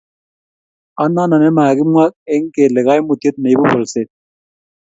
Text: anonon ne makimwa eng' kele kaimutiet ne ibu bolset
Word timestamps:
anonon 1.03 1.41
ne 1.43 1.49
makimwa 1.57 2.03
eng' 2.33 2.51
kele 2.55 2.79
kaimutiet 2.85 3.35
ne 3.39 3.47
ibu 3.53 3.65
bolset 3.71 4.09